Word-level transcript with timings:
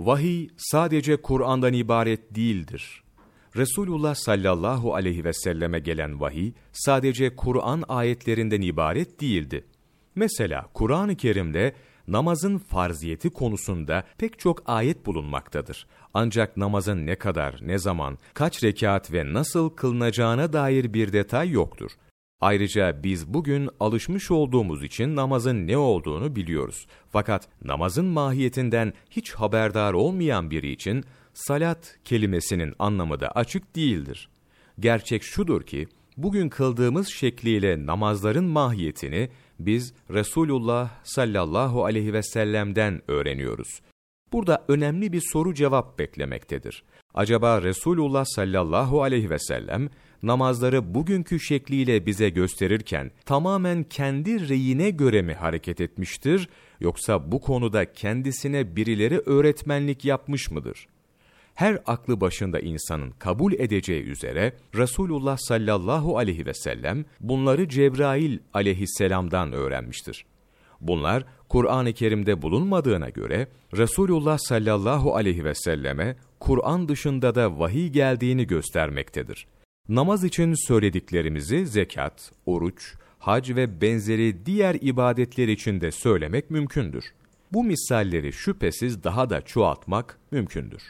Vahiy 0.00 0.48
sadece 0.56 1.16
Kur'an'dan 1.16 1.72
ibaret 1.72 2.34
değildir. 2.34 3.02
Resulullah 3.56 4.14
sallallahu 4.14 4.94
aleyhi 4.94 5.24
ve 5.24 5.32
selleme 5.32 5.78
gelen 5.78 6.20
vahiy 6.20 6.52
sadece 6.72 7.36
Kur'an 7.36 7.84
ayetlerinden 7.88 8.60
ibaret 8.60 9.20
değildi. 9.20 9.64
Mesela 10.14 10.66
Kur'an-ı 10.74 11.16
Kerim'de 11.16 11.74
namazın 12.08 12.58
farziyeti 12.58 13.30
konusunda 13.30 14.04
pek 14.18 14.38
çok 14.38 14.62
ayet 14.66 15.06
bulunmaktadır. 15.06 15.86
Ancak 16.14 16.56
namazın 16.56 17.06
ne 17.06 17.16
kadar, 17.16 17.58
ne 17.60 17.78
zaman, 17.78 18.18
kaç 18.34 18.64
rekat 18.64 19.12
ve 19.12 19.32
nasıl 19.32 19.70
kılınacağına 19.70 20.52
dair 20.52 20.92
bir 20.94 21.12
detay 21.12 21.50
yoktur. 21.50 21.90
Ayrıca 22.40 23.02
biz 23.02 23.34
bugün 23.34 23.70
alışmış 23.80 24.30
olduğumuz 24.30 24.84
için 24.84 25.16
namazın 25.16 25.66
ne 25.66 25.76
olduğunu 25.76 26.36
biliyoruz. 26.36 26.86
Fakat 27.10 27.48
namazın 27.64 28.04
mahiyetinden 28.04 28.92
hiç 29.10 29.32
haberdar 29.32 29.92
olmayan 29.92 30.50
biri 30.50 30.70
için 30.72 31.04
salat 31.34 31.98
kelimesinin 32.04 32.74
anlamı 32.78 33.20
da 33.20 33.28
açık 33.28 33.76
değildir. 33.76 34.28
Gerçek 34.80 35.22
şudur 35.22 35.62
ki, 35.62 35.88
bugün 36.16 36.48
kıldığımız 36.48 37.08
şekliyle 37.08 37.86
namazların 37.86 38.44
mahiyetini 38.44 39.30
biz 39.60 39.94
Resulullah 40.10 40.90
sallallahu 41.04 41.84
aleyhi 41.84 42.12
ve 42.12 42.22
sellem'den 42.22 43.02
öğreniyoruz. 43.08 43.80
Burada 44.32 44.64
önemli 44.68 45.12
bir 45.12 45.22
soru 45.32 45.54
cevap 45.54 45.98
beklemektedir. 45.98 46.82
Acaba 47.14 47.62
Resulullah 47.62 48.24
sallallahu 48.24 49.02
aleyhi 49.02 49.30
ve 49.30 49.38
sellem 49.38 49.88
namazları 50.22 50.94
bugünkü 50.94 51.40
şekliyle 51.40 52.06
bize 52.06 52.30
gösterirken 52.30 53.10
tamamen 53.24 53.84
kendi 53.84 54.48
reyine 54.48 54.90
göre 54.90 55.22
mi 55.22 55.34
hareket 55.34 55.80
etmiştir 55.80 56.48
yoksa 56.80 57.32
bu 57.32 57.40
konuda 57.40 57.92
kendisine 57.92 58.76
birileri 58.76 59.18
öğretmenlik 59.18 60.04
yapmış 60.04 60.50
mıdır? 60.50 60.88
Her 61.54 61.78
aklı 61.86 62.20
başında 62.20 62.60
insanın 62.60 63.10
kabul 63.10 63.52
edeceği 63.52 64.02
üzere 64.02 64.52
Resulullah 64.74 65.36
sallallahu 65.36 66.18
aleyhi 66.18 66.46
ve 66.46 66.54
sellem 66.54 67.04
bunları 67.20 67.68
Cebrail 67.68 68.38
aleyhisselamdan 68.54 69.52
öğrenmiştir. 69.52 70.24
Bunlar 70.80 71.24
Kur'an-ı 71.48 71.92
Kerim'de 71.92 72.42
bulunmadığına 72.42 73.08
göre 73.08 73.48
Resulullah 73.76 74.38
sallallahu 74.38 75.16
aleyhi 75.16 75.44
ve 75.44 75.54
selleme 75.54 76.16
Kur'an 76.40 76.88
dışında 76.88 77.34
da 77.34 77.58
vahiy 77.58 77.88
geldiğini 77.88 78.46
göstermektedir. 78.46 79.46
Namaz 79.88 80.24
için 80.24 80.66
söylediklerimizi 80.66 81.66
zekat, 81.66 82.32
oruç, 82.46 82.94
hac 83.18 83.50
ve 83.50 83.80
benzeri 83.80 84.46
diğer 84.46 84.76
ibadetler 84.80 85.48
için 85.48 85.80
de 85.80 85.90
söylemek 85.90 86.50
mümkündür. 86.50 87.04
Bu 87.52 87.64
misalleri 87.64 88.32
şüphesiz 88.32 89.04
daha 89.04 89.30
da 89.30 89.40
çoğaltmak 89.40 90.18
mümkündür. 90.30 90.82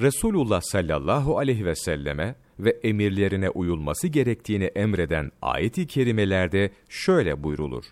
Resulullah 0.00 0.60
sallallahu 0.60 1.38
aleyhi 1.38 1.64
ve 1.64 1.74
selleme 1.74 2.34
ve 2.58 2.70
emirlerine 2.70 3.50
uyulması 3.50 4.08
gerektiğini 4.08 4.64
emreden 4.64 5.30
ayet-i 5.42 5.86
kerimelerde 5.86 6.70
şöyle 6.88 7.42
buyrulur. 7.42 7.84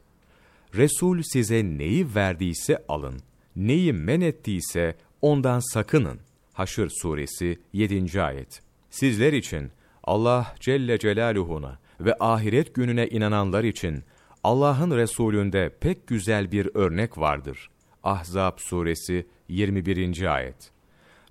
Resul 0.76 1.22
size 1.22 1.64
neyi 1.64 2.14
verdiyse 2.14 2.84
alın, 2.88 3.20
neyi 3.56 3.92
men 3.92 4.20
ettiyse 4.20 4.96
ondan 5.22 5.72
sakının. 5.74 6.18
Haşr 6.52 6.88
suresi 7.00 7.58
7. 7.72 8.22
ayet. 8.22 8.62
Sizler 8.90 9.32
için 9.32 9.70
Allah 10.04 10.54
Celle 10.60 10.98
Celaluhu'na 10.98 11.78
ve 12.00 12.14
ahiret 12.20 12.74
gününe 12.74 13.08
inananlar 13.08 13.64
için 13.64 14.04
Allah'ın 14.44 14.90
Resulünde 14.90 15.70
pek 15.80 16.06
güzel 16.06 16.52
bir 16.52 16.70
örnek 16.74 17.18
vardır. 17.18 17.70
Ahzab 18.02 18.58
suresi 18.58 19.26
21. 19.48 20.34
ayet. 20.34 20.70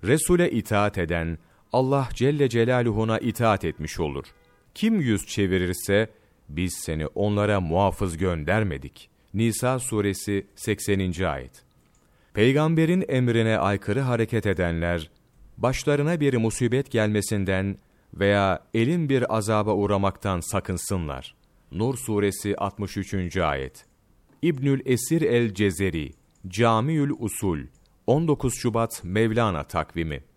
Resul'e 0.04 0.50
itaat 0.50 0.98
eden 0.98 1.38
Allah 1.72 2.08
Celle 2.14 2.48
Celaluhu'na 2.48 3.18
itaat 3.18 3.64
etmiş 3.64 4.00
olur. 4.00 4.24
Kim 4.74 5.00
yüz 5.00 5.26
çevirirse 5.26 6.10
biz 6.48 6.74
seni 6.84 7.06
onlara 7.06 7.60
muhafız 7.60 8.16
göndermedik. 8.16 9.15
Nisa 9.36 9.78
suresi 9.78 10.46
80. 10.54 11.24
ayet. 11.24 11.64
Peygamberin 12.34 13.04
emrine 13.08 13.58
aykırı 13.58 14.00
hareket 14.00 14.46
edenler 14.46 15.10
başlarına 15.58 16.20
bir 16.20 16.34
musibet 16.36 16.90
gelmesinden 16.90 17.78
veya 18.14 18.62
elin 18.74 19.08
bir 19.08 19.36
azaba 19.36 19.74
uğramaktan 19.74 20.40
sakınsınlar. 20.40 21.34
Nur 21.72 21.96
suresi 21.98 22.56
63. 22.56 23.36
ayet. 23.36 23.86
İbnül 24.42 24.80
Esir 24.84 25.22
el-Cezeri, 25.22 26.10
Camiül 26.48 27.10
Usul, 27.18 27.58
19 28.06 28.54
Şubat 28.54 29.04
Mevlana 29.04 29.64
takvimi 29.64 30.24